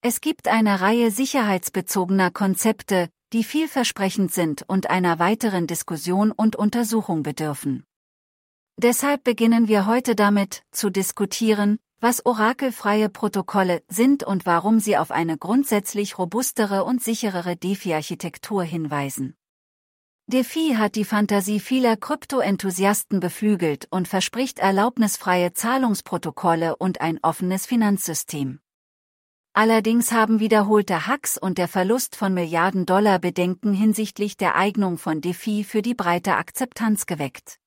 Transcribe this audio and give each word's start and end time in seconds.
Es 0.00 0.20
gibt 0.20 0.46
eine 0.46 0.80
Reihe 0.80 1.10
sicherheitsbezogener 1.10 2.30
Konzepte, 2.30 3.08
die 3.32 3.42
vielversprechend 3.42 4.32
sind 4.32 4.62
und 4.68 4.90
einer 4.90 5.18
weiteren 5.18 5.66
Diskussion 5.66 6.30
und 6.30 6.54
Untersuchung 6.54 7.24
bedürfen. 7.24 7.84
Deshalb 8.76 9.24
beginnen 9.24 9.66
wir 9.66 9.86
heute 9.86 10.14
damit, 10.14 10.62
zu 10.70 10.90
diskutieren, 10.90 11.80
was 12.00 12.24
orakelfreie 12.24 13.08
Protokolle 13.08 13.82
sind 13.88 14.22
und 14.22 14.46
warum 14.46 14.78
sie 14.78 14.96
auf 14.96 15.10
eine 15.10 15.36
grundsätzlich 15.36 16.16
robustere 16.16 16.84
und 16.84 17.02
sicherere 17.02 17.56
DeFi-Architektur 17.56 18.62
hinweisen. 18.62 19.34
DeFi 20.28 20.76
hat 20.76 20.94
die 20.94 21.04
Fantasie 21.04 21.58
vieler 21.58 21.96
Krypto-Enthusiasten 21.96 23.18
beflügelt 23.18 23.88
und 23.90 24.06
verspricht 24.06 24.60
erlaubnisfreie 24.60 25.54
Zahlungsprotokolle 25.54 26.76
und 26.76 27.00
ein 27.00 27.18
offenes 27.22 27.66
Finanzsystem. 27.66 28.60
Allerdings 29.58 30.12
haben 30.12 30.38
wiederholte 30.38 31.08
Hacks 31.08 31.36
und 31.36 31.58
der 31.58 31.66
Verlust 31.66 32.14
von 32.14 32.32
Milliarden 32.32 32.86
Dollar 32.86 33.18
Bedenken 33.18 33.72
hinsichtlich 33.72 34.36
der 34.36 34.54
Eignung 34.54 34.98
von 34.98 35.20
DeFi 35.20 35.64
für 35.64 35.82
die 35.82 35.94
breite 35.94 36.36
Akzeptanz 36.36 37.06
geweckt. 37.06 37.58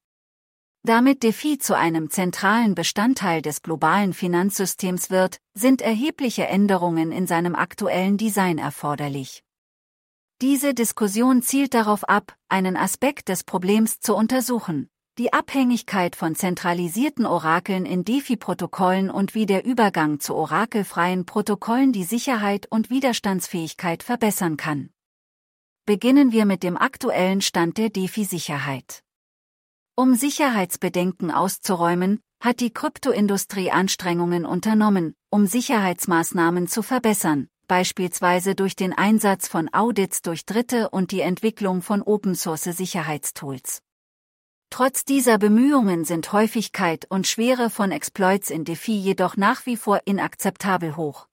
Damit 0.83 1.21
DeFi 1.21 1.57
zu 1.57 1.75
einem 1.75 2.09
zentralen 2.09 2.75
Bestandteil 2.75 3.41
des 3.41 3.61
globalen 3.61 4.13
Finanzsystems 4.13 5.09
wird, 5.09 5.39
sind 5.53 5.81
erhebliche 5.81 6.47
Änderungen 6.47 7.11
in 7.11 7.27
seinem 7.27 7.55
aktuellen 7.55 8.16
Design 8.16 8.58
erforderlich. 8.58 9.44
Diese 10.41 10.73
Diskussion 10.73 11.41
zielt 11.41 11.73
darauf 11.73 12.08
ab, 12.08 12.38
einen 12.47 12.77
Aspekt 12.77 13.27
des 13.27 13.44
Problems 13.44 13.99
zu 13.99 14.16
untersuchen, 14.16 14.89
die 15.21 15.34
Abhängigkeit 15.34 16.16
von 16.16 16.34
zentralisierten 16.34 17.27
Orakeln 17.27 17.85
in 17.85 18.03
DeFi-Protokollen 18.03 19.11
und 19.11 19.35
wie 19.35 19.45
der 19.45 19.63
Übergang 19.63 20.20
zu 20.20 20.34
orakelfreien 20.34 21.27
Protokollen 21.27 21.94
die 21.94 22.05
Sicherheit 22.05 22.66
und 22.71 22.89
Widerstandsfähigkeit 22.89 24.02
verbessern 24.02 24.57
kann. 24.57 24.89
Beginnen 25.85 26.31
wir 26.31 26.47
mit 26.47 26.64
dem 26.64 26.75
aktuellen 26.75 27.42
Stand 27.42 27.77
der 27.77 27.92
DeFi-Sicherheit. 27.92 29.03
Um 29.95 30.16
Sicherheitsbedenken 30.16 31.30
auszuräumen, 31.30 32.19
hat 32.39 32.59
die 32.59 32.73
Kryptoindustrie 32.73 33.69
Anstrengungen 33.69 34.44
unternommen, 34.44 35.14
um 35.30 35.45
Sicherheitsmaßnahmen 35.45 36.67
zu 36.67 36.81
verbessern, 36.81 37.47
beispielsweise 37.67 38.55
durch 38.55 38.75
den 38.75 38.92
Einsatz 38.92 39.47
von 39.47 39.72
Audits 39.72 40.23
durch 40.23 40.47
Dritte 40.47 40.89
und 40.89 41.11
die 41.11 41.22
Entwicklung 41.22 41.83
von 41.83 42.02
Open-Source-Sicherheitstools. 42.02 43.83
Trotz 44.72 45.03
dieser 45.03 45.38
Bemühungen 45.38 46.05
sind 46.05 46.31
Häufigkeit 46.31 47.05
und 47.09 47.27
Schwere 47.27 47.69
von 47.69 47.91
Exploits 47.91 48.50
in 48.50 48.64
DeFi 48.64 48.94
jedoch 48.94 49.36
nach 49.36 49.66
wie 49.66 49.75
vor 49.75 50.00
inakzeptabel 50.05 50.95
hoch. 50.95 51.27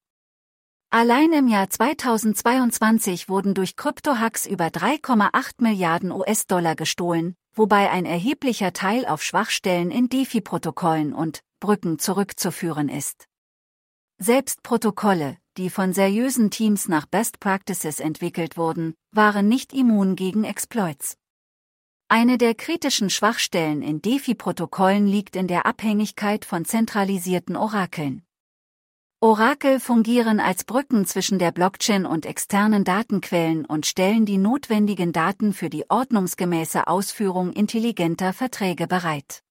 Allein 0.91 1.33
im 1.33 1.47
Jahr 1.47 1.71
2022 1.71 3.29
wurden 3.29 3.55
durch 3.55 3.77
Kryptohacks 3.77 4.45
über 4.45 4.67
3,8 4.67 5.63
Milliarden 5.63 6.11
US-Dollar 6.11 6.75
gestohlen, 6.75 7.37
wobei 7.55 7.91
ein 7.91 8.07
erheblicher 8.07 8.73
Teil 8.73 9.07
auf 9.07 9.23
Schwachstellen 9.23 9.93
in 9.93 10.09
DeFi-Protokollen 10.09 11.13
und 11.15 11.41
Brücken 11.61 12.01
zurückzuführen 12.01 12.89
ist. 12.89 13.27
Selbst 14.19 14.65
Protokolle, 14.65 15.37
die 15.57 15.71
von 15.71 15.93
seriösen 15.93 16.51
Teams 16.51 16.89
nach 16.89 17.07
Best 17.07 17.39
Practices 17.39 18.01
entwickelt 18.01 18.57
wurden, 18.57 18.95
waren 19.13 19.47
nicht 19.47 19.73
immun 19.73 20.17
gegen 20.17 20.43
Exploits. 20.43 21.17
Eine 22.11 22.39
der 22.39 22.55
kritischen 22.55 23.11
Schwachstellen 23.11 23.83
in 23.83 24.01
DeFi-Protokollen 24.01 25.07
liegt 25.07 25.37
in 25.37 25.47
der 25.47 25.67
Abhängigkeit 25.67 26.47
von 26.47 26.65
zentralisierten 26.65 27.55
Orakeln. 27.55 28.23
Orakel 29.21 29.79
fungieren 29.79 30.41
als 30.41 30.65
Brücken 30.65 31.05
zwischen 31.05 31.39
der 31.39 31.53
Blockchain 31.53 32.07
und 32.07 32.25
externen 32.25 32.85
Datenquellen 32.85 33.67
und 33.67 33.85
stellen 33.85 34.25
die 34.25 34.39
notwendigen 34.39 35.13
Daten 35.13 35.53
für 35.53 35.69
die 35.69 35.91
ordnungsgemäße 35.91 36.87
Ausführung 36.87 37.53
intelligenter 37.53 38.33
Verträge 38.33 38.87
bereit. 38.87 39.43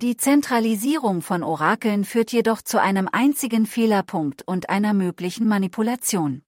Die 0.00 0.16
Zentralisierung 0.16 1.22
von 1.22 1.42
Orakeln 1.42 2.04
führt 2.04 2.30
jedoch 2.30 2.62
zu 2.62 2.80
einem 2.80 3.08
einzigen 3.10 3.66
Fehlerpunkt 3.66 4.46
und 4.46 4.70
einer 4.70 4.94
möglichen 4.94 5.48
Manipulation. 5.48 6.42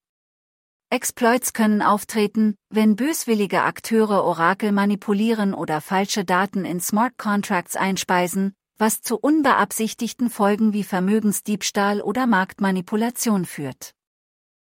Exploits 0.89 1.53
können 1.53 1.83
auftreten, 1.83 2.55
wenn 2.71 2.95
böswillige 2.95 3.63
Akteure 3.63 4.23
Orakel 4.23 4.71
manipulieren 4.71 5.53
oder 5.53 5.81
falsche 5.81 6.25
Daten 6.25 6.65
in 6.65 6.81
Smart 6.81 7.19
Contracts 7.19 7.75
einspeisen, 7.75 8.55
was 8.79 9.03
zu 9.03 9.19
unbeabsichtigten 9.19 10.31
Folgen 10.31 10.73
wie 10.73 10.85
Vermögensdiebstahl 10.85 12.01
oder 12.01 12.29
Marktmanipulation 12.29 13.47
führt. 13.47 13.95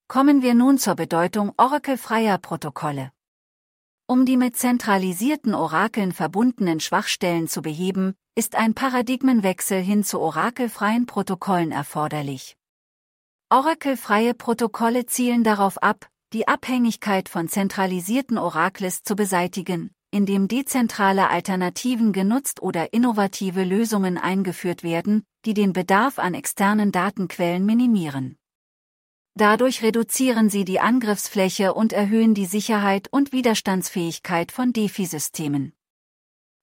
Kommen 0.07 0.41
wir 0.41 0.55
nun 0.55 0.79
zur 0.79 0.95
Bedeutung 0.95 1.53
orakelfreier 1.59 2.39
Protokolle. 2.39 3.13
Um 4.07 4.25
die 4.25 4.39
mit 4.39 4.57
zentralisierten 4.57 5.55
Orakeln 5.55 6.13
verbundenen 6.13 6.81
Schwachstellen 6.81 7.49
zu 7.49 7.61
beheben, 7.61 8.15
ist 8.35 8.55
ein 8.55 8.73
Paradigmenwechsel 8.73 9.83
hin 9.83 10.05
zu 10.05 10.21
orakelfreien 10.21 11.05
Protokollen 11.05 11.71
erforderlich. 11.71 12.57
Orakelfreie 13.51 14.35
Protokolle 14.35 15.07
zielen 15.07 15.43
darauf 15.43 15.83
ab, 15.83 16.11
die 16.35 16.47
Abhängigkeit 16.47 17.31
von 17.31 17.49
zentralisierten 17.49 18.37
Orakles 18.37 19.03
zu 19.05 19.17
beseitigen, 19.17 19.91
indem 20.11 20.49
dezentrale 20.49 21.31
Alternativen 21.31 22.13
genutzt 22.13 22.61
oder 22.61 22.93
innovative 22.93 23.65
Lösungen 23.65 24.19
eingeführt 24.19 24.83
werden, 24.83 25.25
die 25.47 25.55
den 25.55 25.73
Bedarf 25.73 26.19
an 26.19 26.35
externen 26.35 26.93
Datenquellen 26.93 27.65
minimieren. 27.65 28.37
Dadurch 29.35 29.83
reduzieren 29.83 30.51
sie 30.51 30.67
die 30.67 30.81
Angriffsfläche 30.81 31.73
und 31.73 31.95
erhöhen 31.95 32.35
die 32.35 32.45
Sicherheit 32.45 33.09
und 33.11 33.33
Widerstandsfähigkeit 33.33 34.53
von 34.53 34.75
DeFi-Systemen. 34.75 35.73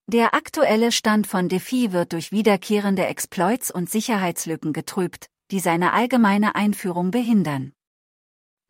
Der 0.05 0.35
aktuelle 0.35 0.91
Stand 0.91 1.25
von 1.25 1.49
DeFi 1.49 1.93
wird 1.93 2.13
durch 2.13 2.31
wiederkehrende 2.31 3.07
Exploits 3.07 3.71
und 3.71 3.89
Sicherheitslücken 3.89 4.71
getrübt, 4.71 5.31
die 5.51 5.59
seine 5.59 5.93
allgemeine 5.93 6.55
Einführung 6.55 7.11
behindern. 7.11 7.73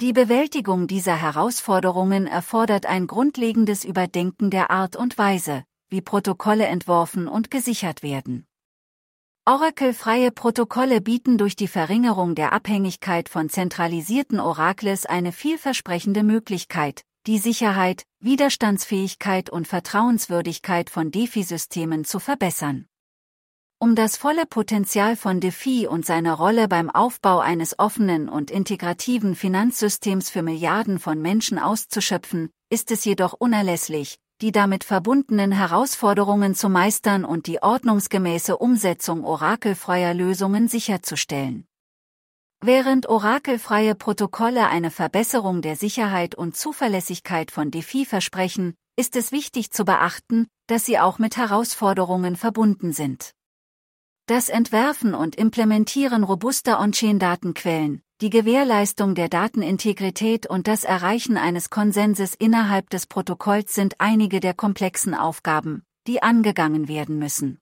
Die 0.02 0.12
Bewältigung 0.12 0.88
dieser 0.88 1.16
Herausforderungen 1.16 2.28
erfordert 2.28 2.86
ein 2.86 3.08
grundlegendes 3.08 3.86
Überdenken 3.86 4.50
der 4.50 4.70
Art 4.70 4.96
und 4.96 5.18
Weise, 5.18 5.64
wie 5.90 6.02
Protokolle 6.02 6.66
entworfen 6.66 7.28
und 7.28 7.50
gesichert 7.50 8.04
werden. 8.04 8.46
Oracle-freie 9.46 10.32
Protokolle 10.32 11.02
bieten 11.02 11.38
durch 11.38 11.56
die 11.56 11.68
Verringerung 11.68 12.34
der 12.34 12.52
Abhängigkeit 12.52 13.30
von 13.30 13.48
zentralisierten 13.48 14.40
Orakles 14.40 15.06
eine 15.06 15.32
vielversprechende 15.32 16.24
Möglichkeit, 16.24 17.04
die 17.28 17.38
Sicherheit, 17.38 18.04
Widerstandsfähigkeit 18.20 19.50
und 19.50 19.68
Vertrauenswürdigkeit 19.68 20.90
von 20.90 21.12
DeFi-Systemen 21.12 22.06
zu 22.06 22.20
verbessern. 22.20 22.88
Um 23.78 23.94
das 23.94 24.16
volle 24.16 24.46
Potenzial 24.46 25.18
von 25.18 25.42
DeFi 25.42 25.88
und 25.88 26.06
seine 26.06 26.34
Rolle 26.34 26.70
beim 26.70 26.90
Aufbau 26.90 27.40
eines 27.40 27.78
offenen 27.78 28.30
und 28.30 28.50
integrativen 28.50 29.36
Finanzsystems 29.36 30.30
für 30.30 30.42
Milliarden 30.42 30.98
von 30.98 31.22
Menschen 31.22 31.60
auszuschöpfen, 31.60 32.50
ist 32.70 32.90
es 32.92 33.04
jedoch 33.04 33.34
unerlässlich, 33.34 34.18
die 34.42 34.54
damit 34.54 34.86
verbundenen 34.86 35.52
Herausforderungen 35.52 36.56
zu 36.56 36.70
meistern 36.70 37.26
und 37.26 37.48
die 37.48 37.62
ordnungsgemäße 37.62 38.58
Umsetzung 38.58 39.26
orakelfreier 39.26 40.14
Lösungen 40.14 40.70
sicherzustellen. 40.70 41.66
Während 42.62 43.10
orakelfreie 43.10 43.94
Protokolle 43.94 44.68
eine 44.68 44.90
Verbesserung 44.90 45.62
der 45.62 45.76
Sicherheit 45.76 46.34
und 46.34 46.56
Zuverlässigkeit 46.56 47.52
von 47.52 47.72
DeFi 47.72 48.06
versprechen, 48.06 48.74
ist 48.96 49.18
es 49.18 49.34
wichtig 49.34 49.72
zu 49.72 49.84
beachten, 49.84 50.48
dass 50.68 50.86
sie 50.86 50.98
auch 50.98 51.20
mit 51.20 51.36
Herausforderungen 51.36 52.38
verbunden 52.38 52.94
sind. 52.94 53.35
Das 54.28 54.50
Entwerfen 54.50 55.14
und 55.14 55.36
Implementieren 55.36 56.24
robuster 56.24 56.80
On-Chain-Datenquellen, 56.80 58.02
die 58.22 58.32
Gewährleistung 58.32 59.14
der 59.14 59.30
Datenintegrität 59.30 60.48
und 60.48 60.68
das 60.68 60.84
Erreichen 60.84 61.38
eines 61.38 61.70
Konsenses 61.70 62.34
innerhalb 62.34 62.90
des 62.90 63.06
Protokolls 63.06 63.76
sind 63.76 63.98
einige 64.00 64.40
der 64.40 64.56
komplexen 64.56 65.14
Aufgaben, 65.14 65.84
die 66.08 66.24
angegangen 66.24 66.88
werden 66.88 67.20
müssen. 67.20 67.60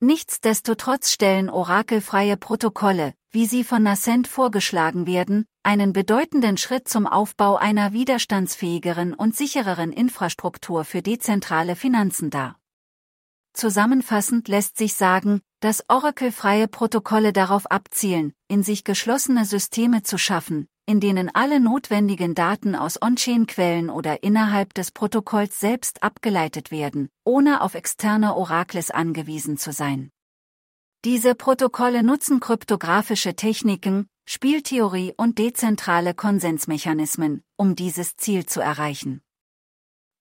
Nichtsdestotrotz 0.00 1.12
stellen 1.12 1.48
orakelfreie 1.48 2.36
Protokolle, 2.36 3.14
wie 3.30 3.46
sie 3.46 3.62
von 3.62 3.84
Nascent 3.84 4.26
vorgeschlagen 4.26 5.06
werden, 5.06 5.46
einen 5.62 5.92
bedeutenden 5.92 6.56
Schritt 6.56 6.88
zum 6.88 7.06
Aufbau 7.06 7.54
einer 7.54 7.92
widerstandsfähigeren 7.92 9.14
und 9.14 9.36
sichereren 9.36 9.92
Infrastruktur 9.92 10.82
für 10.82 11.00
dezentrale 11.00 11.76
Finanzen 11.76 12.30
dar. 12.30 12.58
Zusammenfassend 13.52 14.48
lässt 14.48 14.76
sich 14.76 14.94
sagen, 14.94 15.42
dass 15.60 15.84
Oracle-freie 15.88 16.68
Protokolle 16.68 17.32
darauf 17.32 17.70
abzielen, 17.70 18.32
in 18.48 18.62
sich 18.62 18.82
geschlossene 18.82 19.44
Systeme 19.44 20.02
zu 20.02 20.16
schaffen, 20.16 20.66
in 20.86 21.00
denen 21.00 21.30
alle 21.34 21.60
notwendigen 21.60 22.34
Daten 22.34 22.74
aus 22.74 23.00
On-Chain-Quellen 23.00 23.90
oder 23.90 24.22
innerhalb 24.22 24.74
des 24.74 24.90
Protokolls 24.90 25.60
selbst 25.60 26.02
abgeleitet 26.02 26.70
werden, 26.70 27.10
ohne 27.24 27.60
auf 27.60 27.74
externe 27.74 28.34
Orakles 28.34 28.90
angewiesen 28.90 29.58
zu 29.58 29.72
sein. 29.72 30.10
Diese 31.04 31.34
Protokolle 31.34 32.02
nutzen 32.02 32.40
kryptografische 32.40 33.36
Techniken, 33.36 34.06
Spieltheorie 34.26 35.14
und 35.16 35.38
dezentrale 35.38 36.14
Konsensmechanismen, 36.14 37.42
um 37.56 37.74
dieses 37.74 38.16
Ziel 38.16 38.46
zu 38.46 38.60
erreichen. 38.60 39.22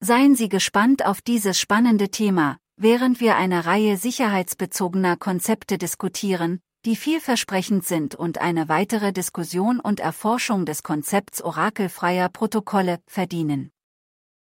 Seien 0.01 0.35
Sie 0.35 0.50
gespannt 0.50 1.06
auf 1.06 1.21
dieses 1.21 1.59
spannende 1.59 2.09
Thema, 2.09 2.57
während 2.81 3.20
wir 3.20 3.36
eine 3.36 3.66
Reihe 3.66 3.98
sicherheitsbezogener 3.98 5.18
Konzepte 5.18 5.78
diskutieren, 5.78 6.62
die 6.86 6.96
vielversprechend 6.96 7.86
sind 7.86 8.16
und 8.16 8.38
eine 8.40 8.70
weitere 8.70 9.12
Diskussion 9.12 9.81
und 9.81 10.00
Erforschung 10.00 10.66
des 10.66 10.81
Konzepts 10.81 11.42
orakelfreier 11.42 12.30
Protokolle 12.30 13.00
verdienen. 13.06 13.72